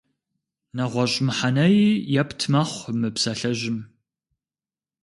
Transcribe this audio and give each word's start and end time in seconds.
НэгъуэщӀ 0.75 1.19
мыхьэнэи 1.25 1.83
епт 2.21 2.41
мэхъу 2.51 2.95
мы 2.99 3.09
псалъэжьым. 3.15 3.77